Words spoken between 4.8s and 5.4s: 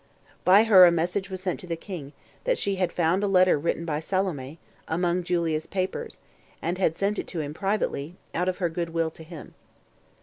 among